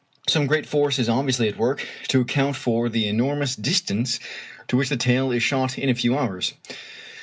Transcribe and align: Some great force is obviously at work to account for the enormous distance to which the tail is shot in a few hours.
Some 0.27 0.47
great 0.47 0.65
force 0.65 0.97
is 0.97 1.07
obviously 1.09 1.47
at 1.47 1.57
work 1.59 1.85
to 2.07 2.21
account 2.21 2.55
for 2.55 2.89
the 2.89 3.07
enormous 3.07 3.55
distance 3.55 4.19
to 4.67 4.75
which 4.75 4.89
the 4.89 4.97
tail 4.97 5.31
is 5.31 5.43
shot 5.43 5.77
in 5.77 5.89
a 5.89 5.93
few 5.93 6.17
hours. 6.17 6.53